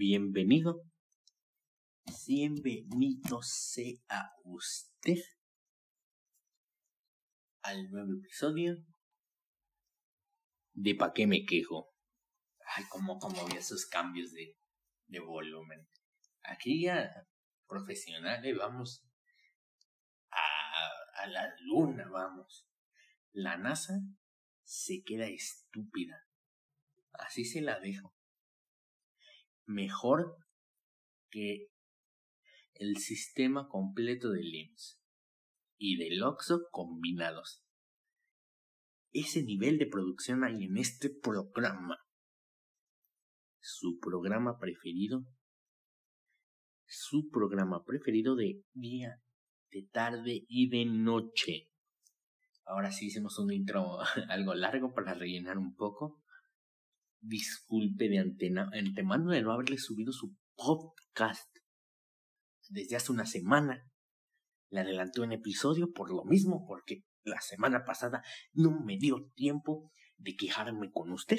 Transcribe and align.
bienvenido. 0.00 0.82
Bienvenido 2.26 3.42
sea 3.42 4.32
usted 4.44 5.18
al 7.60 7.90
nuevo 7.90 8.14
episodio 8.14 8.82
de 10.72 10.94
Pa' 10.94 11.12
qué 11.12 11.26
me 11.26 11.44
quejo. 11.44 11.92
Ay, 12.64 12.84
cómo, 12.88 13.18
cómo 13.18 13.44
vi 13.44 13.58
esos 13.58 13.84
cambios 13.84 14.32
de, 14.32 14.56
de 15.08 15.20
volumen. 15.20 15.86
Aquí 16.44 16.84
ya 16.84 17.28
profesionales 17.68 18.56
vamos 18.56 19.06
a, 20.30 21.22
a 21.22 21.26
la 21.26 21.46
luna, 21.66 22.08
vamos. 22.08 22.66
La 23.32 23.58
NASA 23.58 24.00
se 24.62 25.02
queda 25.04 25.26
estúpida. 25.26 26.26
Así 27.12 27.44
se 27.44 27.60
la 27.60 27.78
dejo 27.80 28.14
mejor 29.70 30.36
que 31.30 31.68
el 32.74 32.96
sistema 32.96 33.68
completo 33.68 34.30
de 34.30 34.42
LIMS 34.42 35.00
y 35.78 35.96
del 35.96 36.22
OXO 36.22 36.68
combinados. 36.70 37.62
Ese 39.12 39.42
nivel 39.42 39.78
de 39.78 39.86
producción 39.86 40.44
hay 40.44 40.64
en 40.64 40.76
este 40.76 41.10
programa. 41.10 41.98
Su 43.60 43.98
programa 44.00 44.58
preferido. 44.58 45.24
Su 46.86 47.28
programa 47.30 47.84
preferido 47.84 48.34
de 48.34 48.62
día, 48.72 49.22
de 49.70 49.88
tarde 49.92 50.44
y 50.48 50.68
de 50.68 50.84
noche. 50.86 51.68
Ahora 52.64 52.92
sí 52.92 53.06
hicimos 53.06 53.38
un 53.38 53.52
intro 53.52 53.98
algo 54.28 54.54
largo 54.54 54.92
para 54.94 55.14
rellenar 55.14 55.58
un 55.58 55.74
poco 55.74 56.19
disculpe 57.20 58.08
de 58.08 58.18
antemano 58.18 59.30
de 59.30 59.42
no 59.42 59.52
haberle 59.52 59.78
subido 59.78 60.12
su 60.12 60.36
podcast 60.54 61.48
desde 62.68 62.96
hace 62.96 63.12
una 63.12 63.26
semana. 63.26 63.86
Le 64.70 64.80
adelantó 64.80 65.22
un 65.22 65.32
episodio 65.32 65.92
por 65.92 66.10
lo 66.10 66.24
mismo, 66.24 66.64
porque 66.66 67.04
la 67.24 67.40
semana 67.40 67.84
pasada 67.84 68.22
no 68.52 68.70
me 68.70 68.96
dio 68.96 69.30
tiempo 69.34 69.92
de 70.16 70.36
quejarme 70.36 70.90
con 70.90 71.10
usted. 71.12 71.38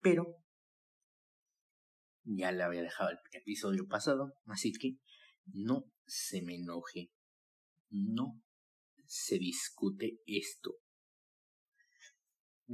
Pero 0.00 0.42
ya 2.24 2.52
le 2.52 2.62
había 2.62 2.82
dejado 2.82 3.10
el 3.10 3.18
episodio 3.32 3.86
pasado, 3.86 4.34
así 4.46 4.72
que 4.72 4.98
no 5.46 5.92
se 6.06 6.42
me 6.42 6.56
enoje. 6.56 7.12
No 7.90 8.42
se 9.04 9.38
discute 9.38 10.20
esto. 10.26 10.74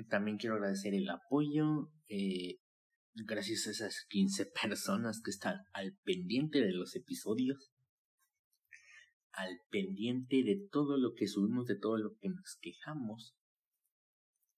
También 0.08 0.38
quiero 0.38 0.56
agradecer 0.56 0.94
el 0.94 1.08
apoyo. 1.10 1.90
Eh, 2.08 2.58
gracias 3.14 3.66
a 3.66 3.70
esas 3.72 4.06
15 4.08 4.46
personas 4.62 5.20
que 5.22 5.30
están 5.30 5.60
al 5.72 5.96
pendiente 6.02 6.60
de 6.60 6.72
los 6.72 6.96
episodios. 6.96 7.72
Al 9.32 9.60
pendiente 9.70 10.42
de 10.42 10.66
todo 10.70 10.96
lo 10.96 11.14
que 11.14 11.26
subimos, 11.26 11.66
de 11.66 11.78
todo 11.78 11.98
lo 11.98 12.16
que 12.16 12.28
nos 12.28 12.58
quejamos. 12.60 13.34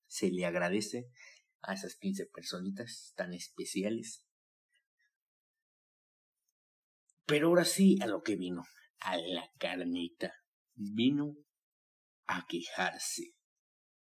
Se 0.07 0.31
le 0.31 0.47
agradece 0.47 1.09
a 1.63 1.75
esas 1.75 1.97
15 1.97 2.27
personitas 2.27 3.13
tan 3.17 3.33
especiales. 3.35 4.25
Pero 7.27 7.49
ahora 7.49 7.65
sí, 7.65 7.99
a 8.03 8.07
lo 8.07 8.23
que 8.23 8.37
vino. 8.37 8.63
A 9.01 9.17
la 9.17 9.51
carnita. 9.59 10.33
Vino 10.75 11.37
a 12.27 12.47
quejarse 12.49 13.35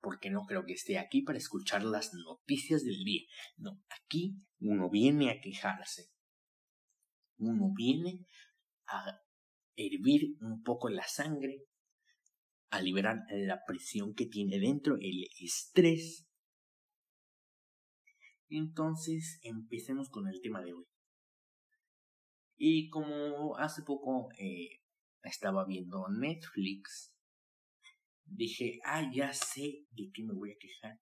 porque 0.06 0.30
no 0.30 0.46
creo 0.46 0.68
que 0.68 0.74
esté 0.74 1.00
aquí 1.00 1.24
para 1.24 1.40
escuchar 1.40 1.84
las 1.84 2.14
noticias 2.14 2.84
del 2.84 3.04
día. 3.04 3.24
No, 3.58 3.84
aquí 3.90 4.38
uno 4.60 4.88
viene 4.92 5.32
a 5.32 5.42
quejarse. 5.42 6.12
Uno 7.40 7.74
viene 7.76 8.28
a 8.86 9.20
hervir 9.76 10.38
un 10.42 10.62
poco 10.62 10.90
la 10.90 11.08
sangre, 11.08 11.66
a 12.70 12.84
liberar 12.84 13.18
la 13.32 13.66
presión 13.66 14.14
que 14.14 14.28
tiene 14.28 14.60
dentro, 14.60 14.96
el 15.02 15.28
estrés. 15.42 16.30
Entonces, 18.48 19.40
empecemos 19.42 20.10
con 20.12 20.28
el 20.28 20.40
tema 20.40 20.62
de 20.62 20.74
hoy. 20.74 20.86
Y 22.58 22.90
como 22.90 23.58
hace 23.58 23.82
poco 23.82 24.30
eh, 24.38 24.84
estaba 25.24 25.66
viendo 25.66 26.08
Netflix, 26.10 27.15
dije, 28.26 28.80
ah, 28.84 29.10
ya 29.14 29.34
sé 29.34 29.86
de 29.92 30.10
qué 30.14 30.24
me 30.24 30.34
voy 30.34 30.52
a 30.52 30.58
quejar 30.60 31.00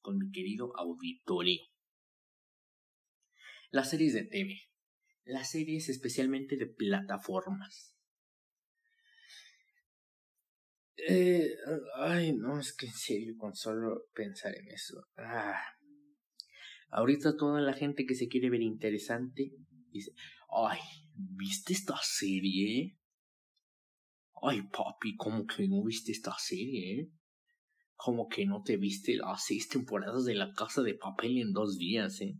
con 0.00 0.18
mi 0.18 0.30
querido 0.30 0.76
auditorio. 0.76 1.60
Las 3.70 3.90
series 3.90 4.14
de 4.14 4.24
TV. 4.24 4.56
Las 5.24 5.50
series 5.50 5.88
especialmente 5.88 6.56
de 6.56 6.66
plataformas. 6.66 7.94
Eh, 10.96 11.54
ay, 11.96 12.32
no, 12.32 12.58
es 12.58 12.74
que 12.74 12.86
en 12.86 12.92
serio, 12.92 13.34
con 13.38 13.54
solo 13.54 14.06
pensar 14.14 14.54
en 14.54 14.68
eso. 14.68 15.06
Ah. 15.16 15.62
Ahorita 16.90 17.36
toda 17.36 17.60
la 17.60 17.72
gente 17.72 18.04
que 18.04 18.14
se 18.14 18.28
quiere 18.28 18.50
ver 18.50 18.62
interesante 18.62 19.52
dice, 19.90 20.12
ay, 20.50 20.80
¿viste 21.14 21.72
esta 21.72 21.96
serie? 22.02 22.98
Ay, 24.42 24.62
papi, 24.62 25.16
¿cómo 25.16 25.46
que 25.46 25.68
no 25.68 25.82
viste 25.84 26.12
esta 26.12 26.34
serie, 26.38 27.00
eh? 27.00 27.10
Como 27.94 28.28
que 28.28 28.46
no 28.46 28.62
te 28.62 28.76
viste 28.76 29.16
las 29.16 29.44
seis 29.44 29.68
temporadas 29.68 30.24
de 30.24 30.34
la 30.34 30.52
casa 30.54 30.82
de 30.82 30.94
papel 30.94 31.38
en 31.38 31.52
dos 31.52 31.76
días, 31.76 32.20
eh. 32.20 32.38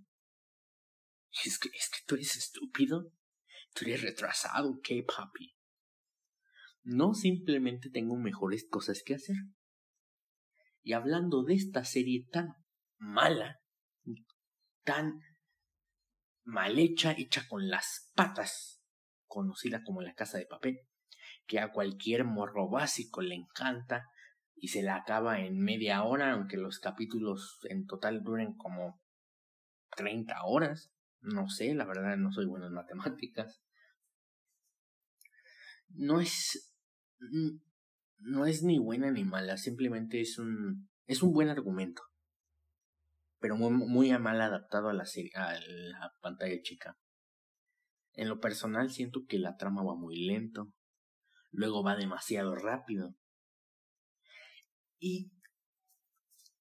Es 1.45 1.59
que, 1.59 1.69
es 1.69 1.91
que 1.91 1.99
tú 2.07 2.15
eres 2.15 2.37
estúpido. 2.37 3.13
Tú 3.75 3.85
eres 3.85 4.03
retrasado, 4.03 4.81
¿qué, 4.83 5.05
papi? 5.05 5.55
No 6.83 7.15
simplemente 7.15 7.91
tengo 7.91 8.17
mejores 8.17 8.67
cosas 8.69 9.03
que 9.05 9.15
hacer. 9.15 9.37
Y 10.83 10.95
hablando 10.95 11.45
de 11.45 11.55
esta 11.55 11.85
serie 11.85 12.27
tan 12.33 12.55
mala, 12.99 13.61
tan 14.83 15.21
mal 16.43 16.79
hecha, 16.79 17.13
hecha 17.13 17.47
con 17.49 17.69
las 17.69 18.11
patas, 18.15 18.83
conocida 19.27 19.83
como 19.85 20.03
la 20.03 20.15
casa 20.15 20.39
de 20.39 20.47
papel, 20.47 20.81
que 21.47 21.59
a 21.59 21.73
cualquier 21.73 22.25
morro 22.25 22.69
básico 22.69 23.23
le 23.23 23.35
encanta 23.35 24.09
y 24.55 24.69
se 24.69 24.83
la 24.83 24.97
acaba 24.97 25.41
en 25.41 25.59
media 25.59 26.05
hora, 26.05 26.33
aunque 26.33 26.57
los 26.57 26.79
capítulos 26.81 27.59
en 27.69 27.87
total 27.87 28.23
duren 28.23 28.55
como 28.55 29.01
30 29.97 30.45
horas. 30.45 30.93
No 31.23 31.49
sé, 31.49 31.75
la 31.75 31.87
verdad 31.87 32.17
no 32.17 32.31
soy 32.31 32.47
bueno 32.47 32.67
en 32.67 32.75
matemáticas. 32.75 33.63
No 35.89 36.21
es 36.21 36.75
no 38.19 38.47
es 38.47 38.63
ni 38.63 38.79
buena 38.79 39.11
ni 39.11 39.25
mala, 39.25 39.57
simplemente 39.57 40.21
es 40.21 40.39
un 40.39 40.89
es 41.07 41.23
un 41.23 41.33
buen 41.33 41.49
argumento. 41.49 42.03
Pero 43.41 43.57
muy, 43.57 43.71
muy 43.71 44.17
mal 44.19 44.41
adaptado 44.41 44.91
a 44.91 44.93
la 44.93 45.07
serie, 45.07 45.33
a 45.35 45.59
la 45.59 46.13
pantalla 46.21 46.61
chica. 46.63 46.99
En 48.13 48.29
lo 48.29 48.39
personal 48.39 48.91
siento 48.91 49.25
que 49.27 49.39
la 49.39 49.57
trama 49.57 49.83
va 49.83 49.95
muy 49.95 50.27
lento, 50.27 50.73
luego 51.51 51.83
va 51.83 51.97
demasiado 51.97 52.55
rápido. 52.55 53.15
Y 54.99 55.33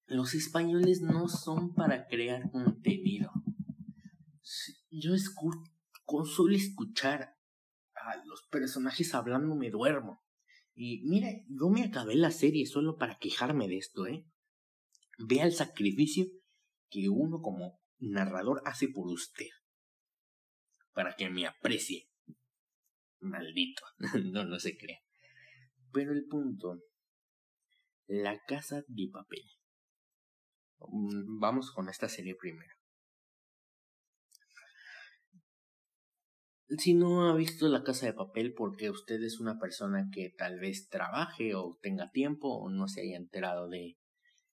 los 0.06 0.34
españoles 0.34 1.02
no 1.02 1.28
son 1.28 1.74
para 1.74 2.08
crear 2.08 2.50
contenido. 2.52 3.32
Yo 4.90 5.14
escucho, 5.14 5.72
con 6.06 6.26
solo 6.26 6.56
escuchar 6.56 7.36
a 7.94 8.16
los 8.26 8.48
personajes 8.50 9.14
hablando 9.14 9.56
me 9.56 9.70
duermo. 9.70 10.24
Y 10.74 11.04
mira, 11.06 11.30
yo 11.48 11.70
me 11.70 11.84
acabé 11.84 12.16
la 12.16 12.32
serie 12.32 12.66
solo 12.66 12.98
para 12.98 13.18
quejarme 13.20 13.68
de 13.68 13.78
esto, 13.78 14.08
¿eh? 14.08 14.26
Vea 15.18 15.46
el 15.46 15.54
sacrificio 15.54 16.26
que 16.90 17.10
uno 17.10 17.42
como 17.42 17.80
narrador 18.00 18.62
hace 18.66 18.88
por 18.88 19.12
usted. 19.12 19.50
Para 20.94 21.16
que 21.16 21.30
me 21.30 21.46
aprecie. 21.46 22.09
Maldito. 23.22 23.84
no, 24.32 24.46
no 24.46 24.60
se 24.60 24.78
crea. 24.78 25.00
Pero 25.92 26.14
el 26.14 26.26
punto. 26.26 26.82
La 28.08 28.40
casa 28.46 28.84
de 28.88 29.10
papel. 29.12 29.44
Mm, 30.80 31.40
vamos 31.40 31.72
con 31.72 31.90
esta 31.90 32.10
serie 32.10 32.36
primero. 32.36 32.74
Si 36.78 36.94
no 36.94 37.28
ha 37.28 37.36
visto 37.36 37.68
la 37.68 37.84
casa 37.84 38.06
de 38.06 38.14
papel 38.14 38.54
porque 38.54 38.92
usted 38.92 39.24
es 39.24 39.40
una 39.40 39.58
persona 39.58 40.08
que 40.14 40.30
tal 40.38 40.60
vez 40.60 40.88
trabaje 40.88 41.56
o 41.56 41.80
tenga 41.82 42.12
tiempo 42.12 42.48
o 42.60 42.70
no 42.70 42.88
se 42.88 43.02
haya 43.02 43.18
enterado 43.18 43.68
de 43.70 43.98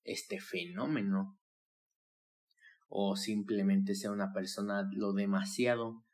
este 0.02 0.40
fenómeno 0.40 1.38
o 2.88 3.16
simplemente 3.16 3.94
sea 3.94 4.12
una 4.12 4.32
persona 4.32 4.88
lo 4.92 5.12
demasiado 5.12 6.05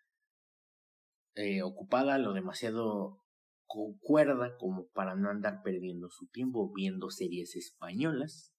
eh, 1.35 1.63
ocupada, 1.63 2.19
lo 2.19 2.33
demasiado 2.33 3.23
concuerda 3.67 4.57
como 4.59 4.89
para 4.89 5.15
no 5.15 5.31
andar 5.31 5.63
perdiendo 5.63 6.11
su 6.11 6.27
tiempo 6.29 6.71
viendo 6.73 7.11
series 7.11 7.57
españolas. 7.57 8.55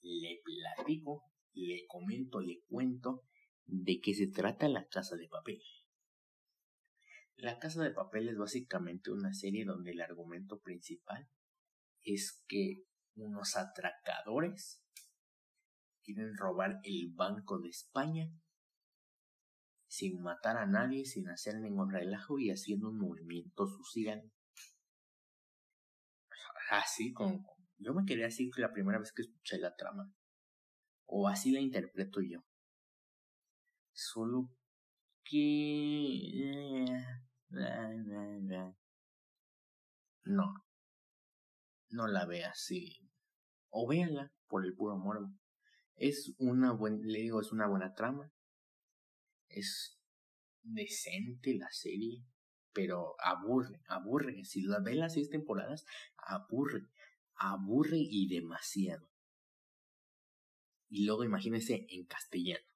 Le 0.00 0.40
platico, 0.44 1.22
le 1.52 1.86
comento, 1.86 2.40
le 2.40 2.60
cuento 2.68 3.22
de 3.66 4.00
qué 4.00 4.14
se 4.14 4.26
trata 4.26 4.68
La 4.68 4.88
Casa 4.88 5.16
de 5.16 5.28
Papel. 5.28 5.62
La 7.36 7.58
Casa 7.58 7.82
de 7.82 7.92
Papel 7.92 8.28
es 8.28 8.36
básicamente 8.36 9.10
una 9.10 9.32
serie 9.32 9.64
donde 9.64 9.92
el 9.92 10.00
argumento 10.00 10.60
principal 10.60 11.28
es 12.02 12.42
que 12.48 12.84
unos 13.14 13.56
atracadores 13.56 14.84
quieren 16.02 16.36
robar 16.36 16.80
el 16.82 17.12
Banco 17.14 17.60
de 17.60 17.68
España 17.68 18.28
sin 19.92 20.22
matar 20.22 20.56
a 20.56 20.64
nadie, 20.64 21.04
sin 21.04 21.28
hacer 21.28 21.60
ningún 21.60 21.90
relajo 21.90 22.38
y 22.38 22.50
haciendo 22.50 22.88
un 22.88 22.96
movimiento 22.96 23.66
social. 23.66 24.22
Así 26.70 27.12
como 27.12 27.44
yo 27.76 27.92
me 27.92 28.06
quedé 28.06 28.24
así 28.24 28.50
la 28.56 28.72
primera 28.72 28.98
vez 28.98 29.12
que 29.12 29.20
escuché 29.20 29.58
la 29.58 29.76
trama. 29.76 30.10
O 31.04 31.28
así 31.28 31.52
la 31.52 31.60
interpreto 31.60 32.22
yo. 32.22 32.42
Solo 33.92 34.48
que... 35.24 36.86
No. 40.24 40.54
No 41.90 42.06
la 42.06 42.24
ve 42.24 42.46
así. 42.46 42.96
O 43.68 43.86
véala 43.86 44.32
por 44.48 44.64
el 44.64 44.74
puro 44.74 44.96
morbo. 44.96 45.34
Es 45.96 46.32
una 46.38 46.72
buena, 46.72 46.96
le 47.02 47.18
digo, 47.18 47.42
es 47.42 47.52
una 47.52 47.68
buena 47.68 47.92
trama. 47.92 48.32
Es 49.52 49.98
decente 50.62 51.54
la 51.54 51.70
serie, 51.70 52.24
pero 52.72 53.14
aburre, 53.20 53.80
aburre. 53.88 54.44
Si 54.44 54.62
la 54.62 54.80
ve 54.80 54.94
las 54.94 55.14
seis 55.14 55.30
temporadas, 55.30 55.84
aburre, 56.16 56.88
aburre 57.34 57.98
y 57.98 58.28
demasiado. 58.28 59.08
Y 60.88 61.04
luego 61.06 61.24
imagínese 61.24 61.86
en 61.88 62.04
castellano. 62.04 62.66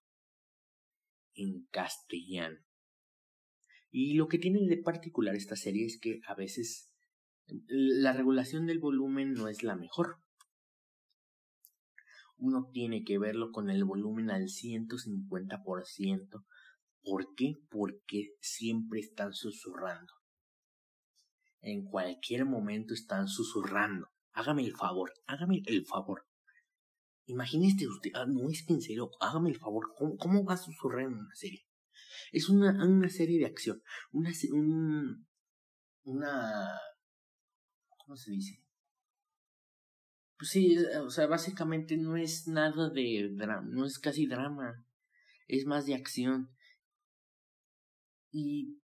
En 1.34 1.66
castellano. 1.70 2.58
Y 3.90 4.14
lo 4.14 4.28
que 4.28 4.38
tiene 4.38 4.66
de 4.66 4.78
particular 4.78 5.34
esta 5.34 5.56
serie 5.56 5.86
es 5.86 5.98
que 6.00 6.20
a 6.26 6.34
veces 6.34 6.90
la 7.46 8.12
regulación 8.12 8.66
del 8.66 8.78
volumen 8.78 9.32
no 9.32 9.48
es 9.48 9.62
la 9.62 9.76
mejor. 9.76 10.18
Uno 12.38 12.68
tiene 12.72 13.04
que 13.04 13.18
verlo 13.18 13.52
con 13.52 13.70
el 13.70 13.84
volumen 13.84 14.30
al 14.30 14.48
150%. 14.48 16.44
¿Por 17.06 17.36
qué? 17.36 17.54
Porque 17.70 18.34
siempre 18.40 18.98
están 18.98 19.32
susurrando. 19.32 20.12
En 21.60 21.84
cualquier 21.84 22.44
momento 22.46 22.94
están 22.94 23.28
susurrando. 23.28 24.08
Hágame 24.32 24.64
el 24.64 24.74
favor, 24.74 25.12
hágame 25.26 25.62
el 25.66 25.86
favor. 25.86 26.26
Imagínese 27.26 27.86
usted, 27.86 28.10
ah, 28.14 28.26
no 28.26 28.50
es 28.50 28.64
que 28.66 28.72
en 28.72 28.82
serio, 28.82 29.12
hágame 29.20 29.50
el 29.50 29.56
favor, 29.56 29.94
¿cómo, 29.96 30.44
va 30.44 30.54
a 30.54 30.56
susurrar 30.56 31.02
en 31.02 31.14
una 31.14 31.34
serie? 31.34 31.64
Es 32.32 32.48
una, 32.48 32.72
una 32.84 33.08
serie 33.08 33.38
de 33.38 33.46
acción, 33.46 33.80
una, 34.10 34.32
un, 34.52 35.28
una, 36.02 36.80
¿cómo 37.98 38.16
se 38.16 38.32
dice? 38.32 38.64
Pues 40.36 40.50
sí, 40.50 40.76
o 41.00 41.10
sea, 41.10 41.28
básicamente 41.28 41.96
no 41.96 42.16
es 42.16 42.48
nada 42.48 42.90
de 42.90 43.30
drama, 43.32 43.68
no 43.70 43.84
es 43.86 44.00
casi 44.00 44.26
drama, 44.26 44.84
es 45.46 45.66
más 45.66 45.86
de 45.86 45.94
acción. 45.94 46.50
Y 48.38 48.82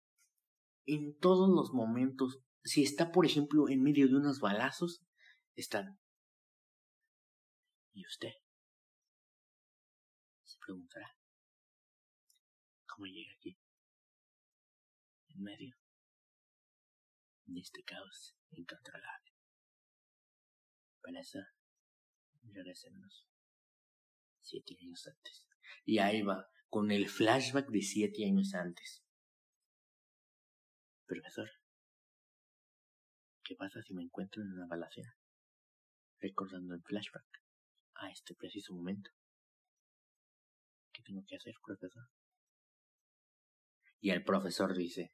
en 0.86 1.18
todos 1.18 1.48
los 1.48 1.72
momentos, 1.72 2.38
si 2.62 2.84
está, 2.84 3.10
por 3.10 3.26
ejemplo, 3.26 3.68
en 3.68 3.82
medio 3.82 4.06
de 4.06 4.14
unos 4.14 4.38
balazos, 4.38 5.02
están. 5.56 5.98
¿Y 7.92 8.06
usted? 8.06 8.30
Se 10.44 10.56
preguntará. 10.64 11.16
¿Cómo 12.86 13.06
llega 13.06 13.32
aquí? 13.36 13.58
En 15.30 15.42
medio 15.42 15.74
de 17.46 17.60
este 17.60 17.82
caos 17.82 18.36
incontrolable. 18.52 19.32
Para 21.02 21.18
eso, 21.18 21.40
regresemos 22.44 23.26
siete 24.42 24.76
años 24.80 25.08
antes. 25.08 25.48
Y 25.84 25.98
ahí 25.98 26.22
va, 26.22 26.48
con 26.68 26.92
el 26.92 27.08
flashback 27.08 27.68
de 27.70 27.82
siete 27.82 28.24
años 28.24 28.54
antes. 28.54 29.02
Profesor, 31.10 31.50
¿qué 33.42 33.56
pasa 33.56 33.82
si 33.82 33.94
me 33.94 34.04
encuentro 34.04 34.42
en 34.42 34.52
una 34.52 34.68
balacera? 34.68 35.12
Recordando 36.20 36.72
el 36.72 36.84
flashback 36.84 37.42
a 37.94 38.10
este 38.10 38.36
preciso 38.36 38.72
momento. 38.74 39.10
¿Qué 40.92 41.02
tengo 41.02 41.24
que 41.26 41.34
hacer, 41.34 41.54
profesor? 41.66 42.08
Y 43.98 44.10
el 44.10 44.22
profesor 44.22 44.72
dice, 44.72 45.12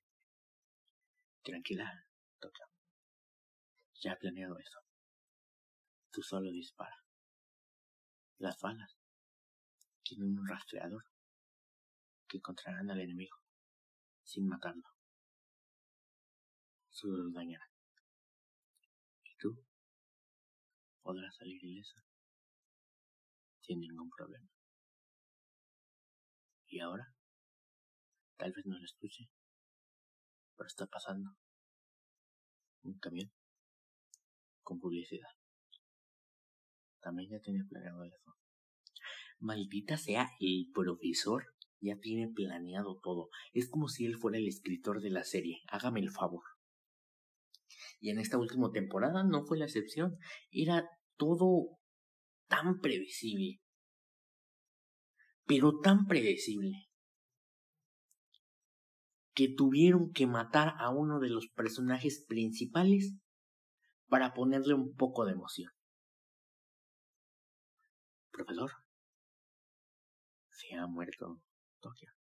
tranquila, 1.42 1.90
doctor. 2.42 2.68
Ya 4.02 4.12
he 4.12 4.16
planeado 4.16 4.58
eso. 4.58 4.78
Tú 6.10 6.22
solo 6.22 6.50
dispara. 6.50 7.02
Las 8.36 8.60
balas 8.60 8.98
tienen 10.02 10.38
un 10.38 10.46
rastreador 10.46 11.06
que 12.28 12.36
encontrarán 12.36 12.90
al 12.90 13.00
enemigo 13.00 13.38
sin 14.24 14.46
matarlo. 14.46 14.95
Solo 16.96 17.24
lo 17.24 17.30
dañarán. 17.30 17.68
Y 19.22 19.36
tú 19.36 19.62
podrás 21.02 21.36
salir 21.36 21.62
ilesa 21.62 22.02
sin 23.60 23.80
ningún 23.80 24.08
problema. 24.08 24.48
Y 26.68 26.80
ahora, 26.80 27.14
tal 28.38 28.50
vez 28.52 28.64
no 28.64 28.78
lo 28.78 28.84
escuche, 28.86 29.28
pero 30.56 30.68
está 30.68 30.86
pasando 30.86 31.36
un 32.80 32.98
camión 32.98 33.30
con 34.62 34.80
publicidad. 34.80 35.28
También 37.00 37.28
ya 37.28 37.40
tiene 37.40 37.62
planeado 37.68 38.04
eso. 38.04 38.38
Maldita 39.38 39.98
sea 39.98 40.30
el 40.40 40.70
profesor, 40.72 41.44
ya 41.78 41.98
tiene 42.00 42.32
planeado 42.32 42.98
todo. 43.02 43.28
Es 43.52 43.68
como 43.68 43.88
si 43.88 44.06
él 44.06 44.16
fuera 44.16 44.38
el 44.38 44.48
escritor 44.48 45.02
de 45.02 45.10
la 45.10 45.24
serie. 45.24 45.60
Hágame 45.68 46.00
el 46.00 46.10
favor. 46.10 46.55
Y 48.06 48.10
en 48.10 48.20
esta 48.20 48.38
última 48.38 48.70
temporada 48.70 49.24
no 49.24 49.44
fue 49.44 49.58
la 49.58 49.64
excepción. 49.64 50.16
Era 50.52 50.88
todo 51.16 51.76
tan 52.46 52.78
previsible. 52.78 53.60
Pero 55.44 55.80
tan 55.80 56.06
predecible. 56.06 56.86
Que 59.34 59.52
tuvieron 59.52 60.12
que 60.12 60.28
matar 60.28 60.74
a 60.78 60.90
uno 60.90 61.18
de 61.18 61.30
los 61.30 61.48
personajes 61.48 62.24
principales 62.28 63.16
para 64.06 64.34
ponerle 64.34 64.74
un 64.74 64.94
poco 64.94 65.24
de 65.24 65.32
emoción. 65.32 65.72
Profesor, 68.30 68.70
se 70.52 70.76
ha 70.76 70.86
muerto 70.86 71.42
Tokio. 71.80 72.15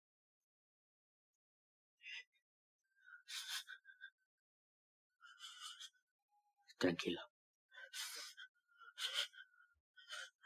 Tranquilo. 6.81 7.21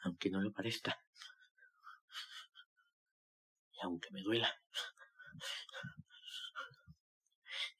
Aunque 0.04 0.30
no 0.30 0.42
lo 0.42 0.51
parezca. 0.51 0.94
Y 3.72 3.77
aunque 3.84 4.12
me 4.12 4.22
duela. 4.22 4.50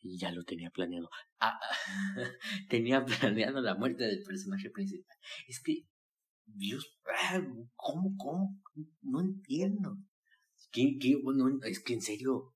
Ya 0.04 0.32
lo 0.32 0.46
tenía 0.46 0.70
planeado. 0.70 1.10
Ah, 1.42 1.60
tenía 2.70 3.04
planeado 3.04 3.60
la 3.60 3.76
muerte 3.76 4.06
del 4.06 4.24
personaje 4.24 4.70
principal. 4.70 5.18
Es 5.48 5.60
que, 5.62 5.86
Dios, 6.46 6.98
ah, 7.14 7.42
¿cómo, 7.76 8.16
cómo? 8.18 8.62
No 9.02 9.20
entiendo. 9.20 9.98
¿Qué, 10.72 10.98
qué? 10.98 11.18
Es 11.64 11.84
que 11.84 11.94
en 11.94 12.02
serio. 12.02 12.56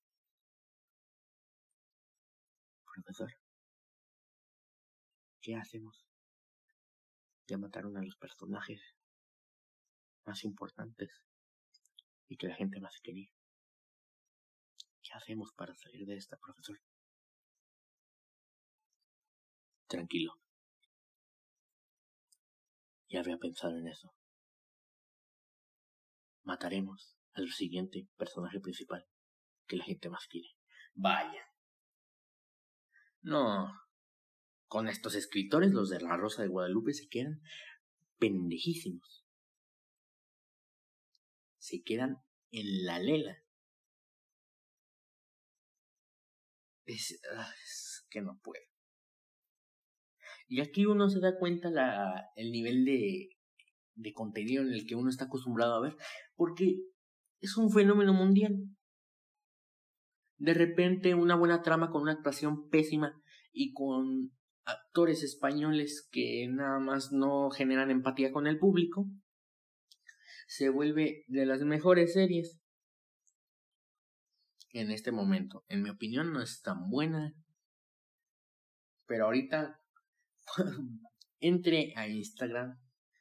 Profesor, 2.86 3.39
¿qué 5.50 5.56
hacemos? 5.56 6.06
Ya 7.48 7.58
mataron 7.58 7.98
a 7.98 8.04
los 8.04 8.16
personajes 8.18 8.80
más 10.24 10.44
importantes 10.44 11.10
y 12.28 12.38
que 12.38 12.48
la 12.48 12.56
gente 12.56 12.80
más 12.80 13.00
quería. 13.02 13.32
¿Qué 15.02 15.10
hacemos 15.14 15.52
para 15.54 15.74
salir 15.74 16.06
de 16.06 16.18
esta, 16.18 16.38
profesor? 16.38 16.80
Tranquilo. 19.88 20.40
Ya 23.10 23.22
había 23.22 23.40
pensado 23.40 23.76
en 23.76 23.88
eso. 23.88 24.14
Mataremos 26.44 27.18
al 27.34 27.50
siguiente 27.50 28.08
personaje 28.18 28.60
principal 28.60 29.04
que 29.66 29.78
la 29.78 29.86
gente 29.86 30.12
más 30.12 30.28
quiere. 30.28 30.50
Vaya. 30.94 31.44
No. 33.24 33.89
Con 34.70 34.88
estos 34.88 35.16
escritores, 35.16 35.72
los 35.72 35.90
de 35.90 36.00
La 36.00 36.16
Rosa 36.16 36.44
de 36.44 36.48
Guadalupe 36.48 36.94
se 36.94 37.10
quedan 37.10 37.42
pendejísimos. 38.20 39.26
Se 41.58 41.82
quedan 41.82 42.18
en 42.52 42.86
la 42.86 43.00
lela. 43.00 43.36
Es, 46.86 47.20
ah, 47.36 47.52
que 48.12 48.22
no 48.22 48.40
puedo. 48.44 48.64
Y 50.48 50.62
aquí 50.62 50.86
uno 50.86 51.10
se 51.10 51.20
da 51.20 51.38
cuenta 51.40 51.70
el 52.36 52.52
nivel 52.52 52.86
de, 52.86 53.30
de 53.96 54.14
contenido 54.14 54.62
en 54.62 54.74
el 54.74 54.86
que 54.86 54.96
uno 54.96 55.10
está 55.10 55.26
acostumbrado 55.26 55.74
a 55.74 55.82
ver, 55.82 55.96
porque 56.36 56.78
es 57.40 57.58
un 57.58 57.72
fenómeno 57.72 58.14
mundial. 58.14 58.56
De 60.38 60.54
repente 60.54 61.16
una 61.16 61.36
buena 61.36 61.64
trama 61.64 61.90
con 61.90 62.04
una 62.04 62.14
actuación 62.14 62.70
pésima 62.70 63.20
y 63.52 63.74
con 63.74 64.32
actores 64.70 65.24
españoles 65.24 66.08
que 66.12 66.48
nada 66.50 66.80
más 66.80 67.12
no 67.12 67.50
generan 67.50 67.92
empatía 67.92 68.32
con 68.32 68.48
el 68.48 68.58
público, 68.58 69.08
se 70.48 70.70
vuelve 70.70 71.24
de 71.28 71.46
las 71.46 71.62
mejores 71.62 72.14
series 72.14 72.60
en 74.72 74.92
este 74.92 75.12
momento. 75.12 75.64
En 75.68 75.84
mi 75.84 75.90
opinión 75.90 76.34
no 76.34 76.42
es 76.42 76.62
tan 76.62 76.90
buena, 76.90 77.34
pero 79.06 79.26
ahorita 79.26 79.80
entre 81.40 81.94
a 81.96 82.08
Instagram 82.08 82.80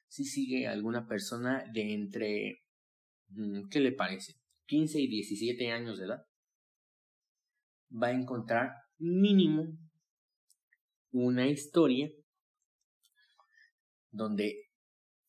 si 0.09 0.25
sigue 0.25 0.67
alguna 0.67 1.07
persona 1.07 1.65
de 1.73 1.95
entre, 1.95 2.63
mm, 3.29 3.69
¿qué 3.69 3.81
le 3.81 3.93
parece? 3.93 4.35
15 4.67 5.01
y 5.01 5.09
17 5.09 5.71
años 5.71 5.99
de 5.99 6.07
edad, 6.07 6.27
va 7.91 8.09
a 8.09 8.13
encontrar 8.13 8.73
mínimo 8.99 9.79
una 11.11 11.49
historia 11.49 12.11
donde 14.11 14.69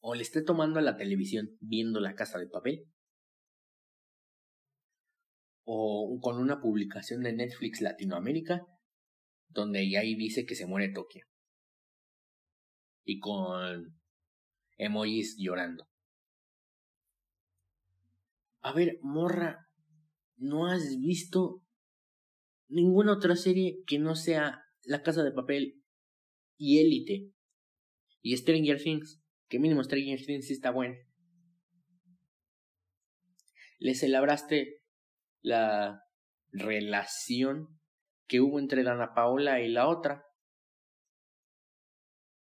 o 0.02 0.16
le 0.16 0.22
esté 0.22 0.42
tomando 0.42 0.80
a 0.80 0.82
la 0.82 0.98
televisión 0.98 1.58
viendo 1.60 2.00
la 2.00 2.16
casa 2.16 2.40
de 2.40 2.48
papel 2.48 2.86
o 5.64 6.20
con 6.22 6.38
una 6.38 6.62
publicación 6.62 7.22
de 7.22 7.34
Netflix 7.34 7.82
Latinoamérica 7.82 8.66
donde 9.50 9.80
ahí 9.98 10.16
dice 10.16 10.46
que 10.46 10.56
se 10.56 10.66
muere 10.66 10.94
Tokio 10.94 11.26
y 13.04 13.20
con 13.20 14.00
emojis 14.78 15.36
llorando. 15.38 15.88
A 18.62 18.74
ver, 18.74 19.00
morra, 19.02 19.68
¿no 20.38 20.68
has 20.68 20.98
visto 21.00 21.64
ninguna 22.68 23.14
otra 23.14 23.36
serie 23.36 23.84
que 23.88 23.98
no 23.98 24.16
sea 24.16 24.62
La 24.90 25.04
Casa 25.04 25.22
de 25.22 25.32
Papel 25.32 25.84
y 26.58 26.80
Élite 26.80 27.32
y 28.24 28.36
Stranger 28.36 28.82
Things? 28.82 29.22
Que 29.48 29.60
mínimo 29.60 29.84
Stranger 29.84 30.20
Things 30.26 30.48
sí 30.48 30.54
está 30.54 30.72
bueno. 30.72 30.96
Le 33.78 33.94
celebraste 33.94 34.82
la 35.42 36.02
relación 36.52 37.80
que 38.28 38.42
hubo 38.42 38.58
entre 38.58 38.82
Dana 38.82 39.14
Paola 39.14 39.62
y 39.62 39.70
la 39.70 39.88
otra. 39.88 40.24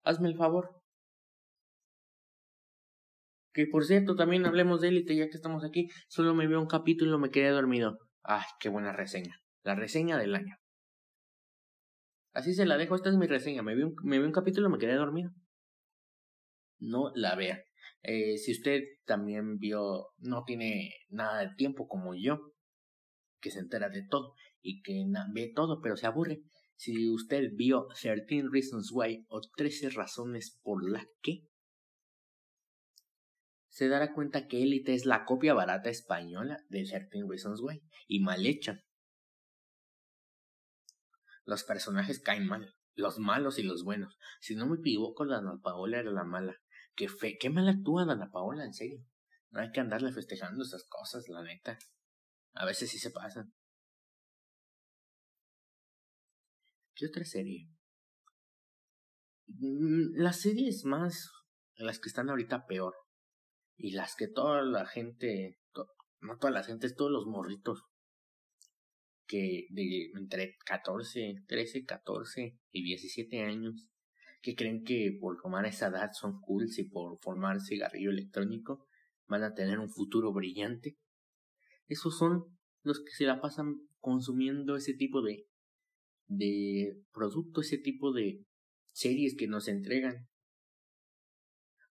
Hazme 0.03 0.29
el 0.29 0.37
favor. 0.37 0.83
Que 3.53 3.69
por 3.69 3.85
cierto, 3.85 4.17
también 4.17 4.45
hablemos 4.45 4.81
de 4.81 4.89
Élite 4.89 5.15
ya 5.15 5.29
que 5.29 5.37
estamos 5.37 5.63
aquí. 5.63 5.87
Solo 6.09 6.35
me 6.35 6.49
veo 6.49 6.61
un 6.61 6.67
capítulo 6.67 7.17
me 7.21 7.31
quedé 7.31 7.51
dormido. 7.51 7.97
Ay, 8.25 8.43
qué 8.59 8.71
buena 8.71 8.93
reseña. 8.93 9.41
La 9.63 9.77
reseña 9.77 10.19
del 10.19 10.35
año. 10.35 10.57
Así 12.35 12.53
se 12.53 12.67
la 12.67 12.77
dejo, 12.77 12.97
esta 12.97 13.11
es 13.11 13.17
mi 13.17 13.29
reseña. 13.29 13.63
Me 13.63 13.77
vi 13.77 13.83
un, 13.83 14.33
capítulo 14.33 14.69
y 14.69 14.73
me 14.73 14.79
quedé 14.79 14.95
dormido. 14.95 15.31
No 16.81 17.13
la 17.15 17.37
vea. 17.37 17.63
Eh, 18.03 18.37
si 18.39 18.53
usted 18.53 18.83
también 19.07 19.59
vio, 19.59 20.09
no 20.19 20.43
tiene 20.45 20.91
nada 21.09 21.41
de 21.41 21.55
tiempo 21.55 21.87
como 21.87 22.15
yo, 22.17 22.53
que 23.41 23.53
se 23.53 23.61
entera 23.61 23.89
de 23.89 24.05
todo 24.11 24.35
y 24.61 24.83
que 24.83 25.05
ve 25.33 25.53
todo, 25.55 25.81
pero 25.81 25.97
se 25.97 26.09
aburre. 26.09 26.43
Si 26.75 27.09
usted 27.09 27.51
vio 27.55 27.87
13 28.03 28.49
Reasons 28.51 28.91
Why 28.93 29.25
o 29.29 29.41
13 29.57 29.91
razones 29.91 30.59
por 30.63 30.91
las 30.91 31.07
que, 31.23 31.47
se 33.69 33.89
dará 33.89 34.13
cuenta 34.13 34.49
que 34.49 34.63
Elite 34.63 34.93
es 34.93 35.07
la 35.07 35.25
copia 35.25 35.55
barata 35.55 35.89
española 35.89 36.65
de 36.69 36.83
13 36.83 37.09
Reasons 37.29 37.61
Why 37.63 37.81
y 38.09 38.21
mal 38.21 38.45
hecha. 38.45 38.81
Los 41.45 41.65
personajes 41.65 42.21
caen 42.21 42.47
mal, 42.47 42.75
los 42.95 43.19
malos 43.19 43.59
y 43.59 43.63
los 43.63 43.85
buenos. 43.85 44.17
Si 44.41 44.55
no 44.55 44.67
me 44.67 44.79
equivoco, 44.79 45.27
Dana 45.27 45.59
Paola 45.63 45.99
era 45.99 46.11
la 46.11 46.25
mala. 46.25 46.61
Qué 46.95 47.09
fe, 47.09 47.37
qué 47.39 47.51
mal 47.51 47.69
actúa 47.69 48.07
Dana 48.07 48.31
Paola, 48.31 48.65
en 48.65 48.73
serio. 48.73 49.05
No 49.51 49.61
hay 49.61 49.71
que 49.71 49.81
andarle 49.81 50.13
festejando 50.13 50.65
esas 50.65 50.85
cosas, 50.89 51.29
la 51.29 51.43
neta. 51.43 51.79
A 52.55 52.65
veces 52.65 52.91
sí 52.91 52.99
se 52.99 53.11
pasan. 53.11 53.53
¿Qué 56.95 57.07
otra 57.07 57.25
serie? 57.25 57.69
Mm, 59.47 60.17
las 60.17 60.41
series 60.41 60.85
más, 60.85 61.31
las 61.77 61.99
que 61.99 62.09
están 62.09 62.31
ahorita 62.31 62.67
peor 62.67 62.95
y 63.77 63.93
las 63.93 64.15
que 64.17 64.29
toda 64.29 64.63
la 64.63 64.87
gente, 64.87 65.59
no 66.21 66.39
toda 66.39 66.53
la 66.53 66.63
gente, 66.63 66.87
es 66.87 66.95
todos 66.95 67.11
los 67.11 67.27
morritos 67.27 67.83
que 69.27 69.67
de 69.71 70.11
entre 70.15 70.57
14, 70.65 71.45
13, 71.47 71.85
14 71.85 72.59
y 72.71 72.85
17 72.85 73.43
años 73.43 73.89
que 74.43 74.55
creen 74.55 74.85
que 74.85 75.17
por 75.19 75.41
tomar 75.41 75.65
esa 75.65 75.89
edad 75.89 76.11
son 76.13 76.41
cool 76.41 76.67
y 76.77 76.85
por 76.85 77.19
formar 77.23 77.61
cigarrillo 77.61 78.11
electrónico 78.11 78.87
van 79.27 79.43
a 79.43 79.55
tener 79.55 79.79
un 79.79 79.89
futuro 79.89 80.33
brillante. 80.33 80.99
Esos 81.89 82.19
son 82.19 82.45
los 82.83 83.03
que 83.03 83.13
se 83.13 83.25
la 83.25 83.41
pasan 83.41 83.77
consumiendo 84.01 84.77
ese 84.77 84.95
tipo 84.95 85.23
de 85.23 85.47
de 86.27 87.03
producto, 87.13 87.61
ese 87.61 87.79
tipo 87.79 88.13
de 88.13 88.45
series 88.93 89.37
que 89.37 89.47
nos 89.47 89.69
entregan 89.69 90.29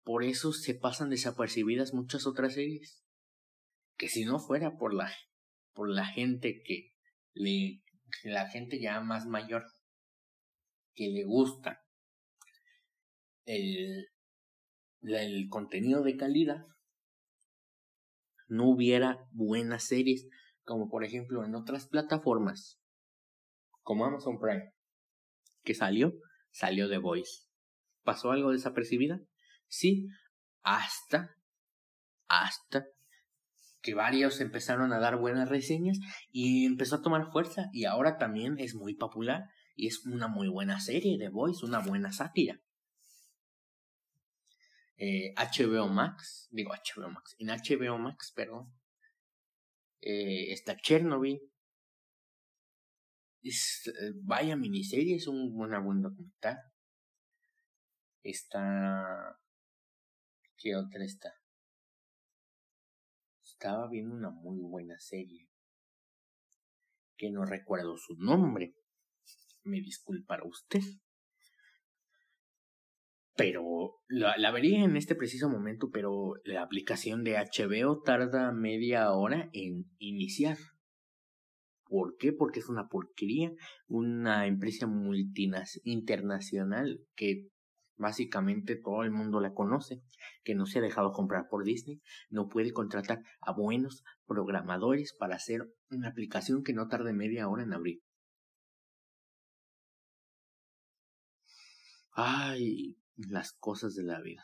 por 0.07 0.23
eso 0.23 0.53
se 0.53 0.73
pasan 0.73 1.09
desapercibidas 1.09 1.93
muchas 1.93 2.27
otras 2.27 2.53
series. 2.53 3.03
Que 3.97 4.07
si 4.07 4.23
no 4.23 4.39
fuera 4.39 4.77
por 4.77 4.93
la, 4.93 5.11
por 5.73 5.89
la 5.89 6.05
gente 6.05 6.61
que 6.63 6.93
le, 7.39 7.81
la 8.23 8.49
gente 8.49 8.79
ya 8.79 8.99
más 9.01 9.25
mayor, 9.25 9.65
que 10.93 11.09
le 11.09 11.23
gusta 11.23 11.83
el, 13.45 14.07
el 15.01 15.47
contenido 15.49 16.03
de 16.03 16.17
calidad, 16.17 16.65
no 18.47 18.69
hubiera 18.69 19.27
buenas 19.31 19.83
series, 19.83 20.27
como 20.63 20.89
por 20.89 21.03
ejemplo 21.03 21.45
en 21.45 21.55
otras 21.55 21.87
plataformas, 21.87 22.79
como 23.81 24.05
Amazon 24.05 24.39
Prime, 24.39 24.73
que 25.63 25.73
salió, 25.73 26.13
salió 26.51 26.89
The 26.89 26.97
Voice. 26.97 27.47
¿Pasó 28.03 28.31
algo 28.31 28.51
desapercibida? 28.51 29.19
Sí, 29.67 30.07
hasta, 30.63 31.35
hasta 32.27 32.85
que 33.87 33.93
varios 33.93 34.41
empezaron 34.41 34.91
a 34.91 34.99
dar 34.99 35.15
buenas 35.15 35.47
reseñas 35.47 35.97
y 36.29 36.65
empezó 36.65 36.97
a 36.97 37.01
tomar 37.01 37.31
fuerza 37.31 37.69
y 37.71 37.85
ahora 37.85 38.17
también 38.17 38.59
es 38.59 38.75
muy 38.75 38.95
popular 38.95 39.45
y 39.77 39.87
es 39.87 40.05
una 40.05 40.27
muy 40.27 40.49
buena 40.49 40.81
serie 40.81 41.17
de 41.17 41.29
Voice, 41.29 41.65
una 41.65 41.79
buena 41.79 42.11
sátira. 42.11 42.61
Eh, 44.97 45.33
HBO 45.37 45.87
Max, 45.87 46.49
digo 46.51 46.73
HBO 46.73 47.09
Max, 47.09 47.37
en 47.39 47.47
HBO 47.47 47.97
Max, 47.97 48.33
perdón, 48.35 48.73
eh, 50.01 50.51
está 50.51 50.75
Chernobyl. 50.75 51.39
Es, 53.41 53.87
eh, 53.87 54.11
vaya 54.15 54.57
miniserie, 54.57 55.15
es 55.15 55.27
un, 55.27 55.53
una 55.55 55.79
buen 55.79 56.01
documental. 56.01 56.57
Está 58.21 59.39
¿Qué 60.57 60.75
otra 60.75 61.05
está? 61.05 61.36
Estaba 63.59 63.89
viendo 63.89 64.13
una 64.13 64.29
muy 64.29 64.59
buena 64.59 64.99
serie. 64.99 65.49
Que 67.17 67.31
no 67.31 67.43
recuerdo 67.43 67.97
su 67.97 68.15
nombre. 68.15 68.75
Me 69.63 69.77
disculpará 69.77 70.43
usted. 70.45 70.81
Pero 73.35 73.95
la, 74.07 74.37
la, 74.37 74.51
vería 74.51 74.83
en 74.83 74.95
este 74.95 75.15
preciso 75.15 75.49
momento, 75.49 75.89
pero 75.91 76.35
la 76.43 76.61
aplicación 76.61 77.23
de 77.23 77.35
HBO 77.35 78.03
tarda 78.03 78.51
media 78.51 79.11
hora 79.11 79.49
en 79.53 79.85
iniciar. 79.97 80.57
¿Por 81.85 82.15
qué? 82.17 82.33
Porque 82.33 82.59
es 82.59 82.69
una 82.69 82.87
porquería, 82.89 83.51
una 83.87 84.45
empresa 84.45 84.85
multinacional 84.85 85.81
internacional 85.83 86.99
que 87.15 87.49
Básicamente 87.97 88.75
todo 88.75 89.03
el 89.03 89.11
mundo 89.11 89.39
la 89.39 89.53
conoce, 89.53 90.03
que 90.43 90.53
no 90.53 90.67
se 90.67 90.79
ha 90.79 90.81
dejado 90.81 91.11
comprar 91.11 91.47
por 91.49 91.63
Disney, 91.63 91.99
no 92.29 92.47
puede 92.47 92.71
contratar 92.71 93.23
a 93.41 93.51
buenos 93.51 94.03
programadores 94.27 95.15
para 95.17 95.35
hacer 95.35 95.67
una 95.89 96.09
aplicación 96.09 96.63
que 96.63 96.73
no 96.73 96.87
tarde 96.87 97.13
media 97.13 97.47
hora 97.47 97.63
en 97.63 97.73
abrir. 97.73 98.01
Ay, 102.11 102.97
las 103.15 103.53
cosas 103.53 103.95
de 103.95 104.03
la 104.03 104.21
vida. 104.21 104.43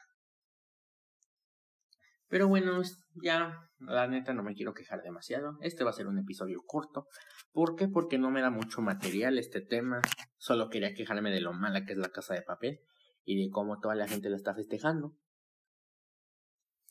Pero 2.27 2.48
bueno, 2.48 2.81
ya, 3.22 3.69
la 3.77 4.07
neta 4.07 4.33
no 4.33 4.41
me 4.41 4.55
quiero 4.55 4.74
quejar 4.74 5.03
demasiado. 5.03 5.57
Este 5.62 5.83
va 5.83 5.91
a 5.91 5.93
ser 5.93 6.07
un 6.07 6.17
episodio 6.17 6.63
corto. 6.65 7.07
¿Por 7.51 7.75
qué? 7.75 7.88
Porque 7.88 8.17
no 8.17 8.31
me 8.31 8.41
da 8.41 8.50
mucho 8.50 8.81
material 8.81 9.38
este 9.38 9.62
tema. 9.62 10.01
Solo 10.38 10.69
quería 10.69 10.95
quejarme 10.95 11.29
de 11.29 11.41
lo 11.41 11.53
mala 11.53 11.86
que 11.86 11.93
es 11.93 12.00
la 12.00 12.10
casa 12.10 12.33
de 12.33 12.41
papel 12.41 12.81
y 13.25 13.43
de 13.43 13.51
cómo 13.51 13.79
toda 13.79 13.95
la 13.95 14.07
gente 14.07 14.29
la 14.29 14.35
está 14.35 14.53
festejando. 14.53 15.17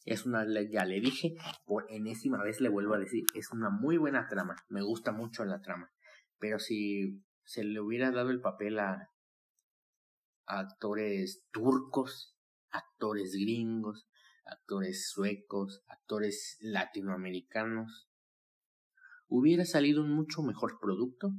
Es 0.04 0.26
una, 0.26 0.44
ya 0.68 0.84
le 0.84 1.00
dije, 1.00 1.36
por 1.64 1.86
enésima 1.90 2.42
vez 2.42 2.60
le 2.60 2.68
vuelvo 2.68 2.94
a 2.94 2.98
decir, 2.98 3.24
es 3.34 3.50
una 3.52 3.70
muy 3.70 3.98
buena 3.98 4.26
trama, 4.28 4.56
me 4.68 4.82
gusta 4.82 5.12
mucho 5.12 5.44
la 5.44 5.60
trama. 5.60 5.92
Pero 6.38 6.58
si 6.58 7.22
se 7.44 7.62
le 7.64 7.80
hubiera 7.80 8.10
dado 8.10 8.30
el 8.30 8.40
papel 8.40 8.78
a, 8.78 9.08
actores 10.44 11.44
turcos, 11.52 12.36
actores 12.70 13.32
gringos, 13.32 14.08
actores 14.44 15.08
suecos, 15.08 15.84
actores 15.86 16.58
latinoamericanos, 16.60 18.10
hubiera 19.28 19.64
salido 19.64 20.02
un 20.02 20.12
mucho 20.12 20.42
mejor 20.42 20.78
producto 20.80 21.32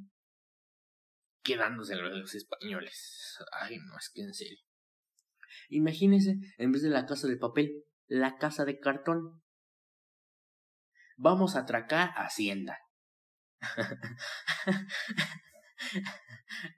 quedándose 1.43 1.93
en 1.93 2.21
los 2.21 2.33
españoles. 2.33 3.37
Ay, 3.51 3.77
no, 3.79 3.97
es 3.97 4.09
que 4.09 4.21
en 4.21 4.33
serio. 4.33 4.65
Imagínese, 5.69 6.37
en 6.57 6.71
vez 6.71 6.81
de 6.81 6.89
la 6.89 7.05
casa 7.05 7.27
de 7.27 7.37
papel, 7.37 7.83
la 8.07 8.37
casa 8.37 8.65
de 8.65 8.79
cartón. 8.79 9.41
Vamos 11.17 11.55
a 11.55 11.59
atracar 11.61 12.11
Hacienda. 12.15 12.77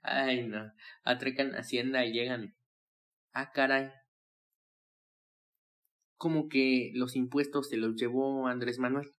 Ay, 0.02 0.48
no. 0.48 0.72
Atracan 1.04 1.52
Hacienda 1.56 2.06
y 2.06 2.14
llegan. 2.14 2.56
Ah, 3.34 3.52
caray. 3.52 3.92
Como 6.18 6.48
que 6.48 6.92
los 6.94 7.16
impuestos 7.16 7.70
se 7.70 7.78
los 7.78 7.96
llevó 7.96 8.48
Andrés 8.48 8.80
Manuel. 8.80 9.12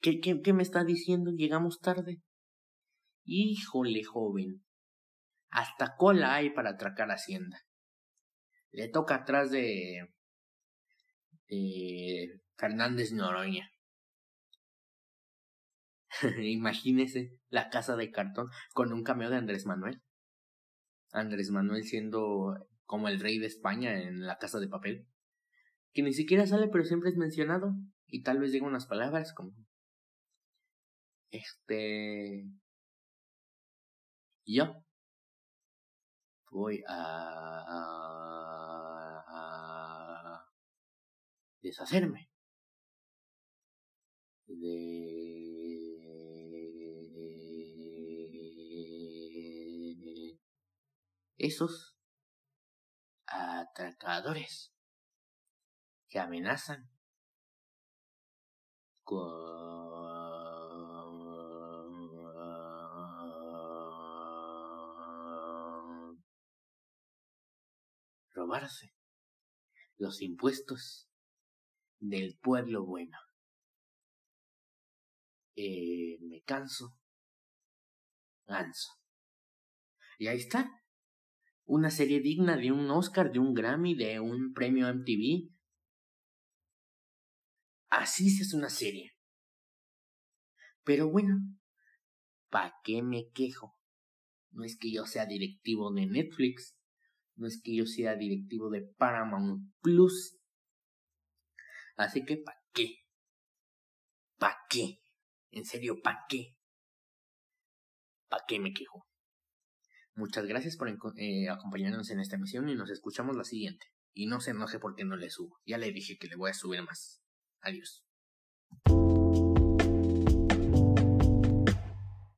¿Qué, 0.00 0.20
qué, 0.20 0.40
qué 0.42 0.52
me 0.52 0.62
está 0.62 0.84
diciendo? 0.84 1.30
Llegamos 1.30 1.80
tarde. 1.80 2.20
Híjole, 3.24 4.04
joven. 4.04 4.64
Hasta 5.54 5.94
cola 5.96 6.34
hay 6.34 6.50
para 6.50 6.70
atracar 6.70 7.12
Hacienda. 7.12 7.62
Le 8.72 8.88
toca 8.88 9.14
atrás 9.14 9.52
de, 9.52 10.12
de 11.48 12.40
Fernández 12.56 13.12
Noroña. 13.12 13.70
Imagínese 16.42 17.38
la 17.50 17.70
casa 17.70 17.94
de 17.94 18.10
cartón 18.10 18.48
con 18.72 18.92
un 18.92 19.04
cameo 19.04 19.30
de 19.30 19.36
Andrés 19.36 19.64
Manuel. 19.64 20.02
Andrés 21.12 21.52
Manuel 21.52 21.84
siendo 21.84 22.68
como 22.84 23.06
el 23.06 23.20
rey 23.20 23.38
de 23.38 23.46
España 23.46 24.02
en 24.02 24.26
la 24.26 24.38
casa 24.38 24.58
de 24.58 24.66
papel. 24.66 25.06
Que 25.92 26.02
ni 26.02 26.12
siquiera 26.12 26.48
sale 26.48 26.66
pero 26.66 26.82
siempre 26.82 27.10
es 27.10 27.16
mencionado. 27.16 27.76
Y 28.08 28.24
tal 28.24 28.40
vez 28.40 28.50
diga 28.50 28.66
unas 28.66 28.86
palabras 28.86 29.32
como... 29.32 29.54
Este... 31.30 32.44
Yo 34.46 34.83
voy 36.54 36.84
a, 36.86 38.14
deshacerme 41.60 42.30
de 44.46 44.84
esos 51.38 51.96
atracadores 53.26 54.72
que 56.08 56.20
amenazan 56.20 56.88
con 59.02 59.63
los 69.96 70.22
impuestos 70.22 71.08
del 72.00 72.38
pueblo 72.38 72.84
bueno. 72.84 73.16
Eh, 75.56 76.18
me 76.20 76.42
canso, 76.42 76.96
ganso. 78.46 78.92
Y 80.18 80.26
ahí 80.26 80.38
está. 80.38 80.70
Una 81.66 81.90
serie 81.90 82.20
digna 82.20 82.56
de 82.56 82.72
un 82.72 82.90
Oscar, 82.90 83.32
de 83.32 83.38
un 83.38 83.54
Grammy, 83.54 83.94
de 83.94 84.20
un 84.20 84.52
premio 84.52 84.88
MTV. 84.88 85.50
Así 87.88 88.26
hace 88.40 88.56
una 88.56 88.68
serie. 88.68 89.16
Pero 90.82 91.08
bueno, 91.08 91.38
¿para 92.50 92.74
qué 92.84 93.02
me 93.02 93.30
quejo? 93.30 93.78
No 94.50 94.64
es 94.64 94.76
que 94.76 94.92
yo 94.92 95.06
sea 95.06 95.26
directivo 95.26 95.92
de 95.92 96.06
Netflix, 96.06 96.76
no 97.36 97.46
es 97.46 97.60
que 97.62 97.74
yo 97.74 97.86
sea 97.86 98.16
directivo 98.16 98.70
de 98.70 98.82
Paramount 98.82 99.72
Plus. 99.80 100.38
Así 101.96 102.24
que, 102.24 102.38
¿para 102.38 102.58
qué? 102.72 103.04
¿Para 104.38 104.56
qué? 104.68 105.00
En 105.50 105.64
serio, 105.64 106.00
¿para 106.02 106.24
qué? 106.28 106.56
¿Para 108.28 108.44
qué 108.46 108.58
me 108.58 108.72
quejo? 108.72 109.06
Muchas 110.16 110.46
gracias 110.46 110.76
por 110.76 110.88
eh, 110.88 111.48
acompañarnos 111.48 112.10
en 112.10 112.20
esta 112.20 112.36
emisión 112.36 112.68
y 112.68 112.74
nos 112.74 112.90
escuchamos 112.90 113.36
la 113.36 113.44
siguiente. 113.44 113.86
Y 114.12 114.26
no 114.26 114.40
se 114.40 114.52
enoje 114.52 114.78
porque 114.78 115.04
no 115.04 115.16
le 115.16 115.30
subo. 115.30 115.60
Ya 115.66 115.78
le 115.78 115.90
dije 115.92 116.16
que 116.18 116.28
le 116.28 116.36
voy 116.36 116.50
a 116.50 116.54
subir 116.54 116.82
más. 116.82 117.20
Adiós. 117.60 118.04